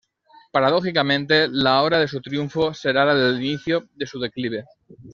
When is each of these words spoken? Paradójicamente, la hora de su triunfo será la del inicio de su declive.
Paradójicamente, 0.51 1.47
la 1.47 1.79
hora 1.83 1.99
de 1.99 2.07
su 2.07 2.19
triunfo 2.21 2.73
será 2.73 3.05
la 3.05 3.13
del 3.13 3.35
inicio 3.35 3.87
de 3.93 4.07
su 4.07 4.19
declive. 4.19 4.65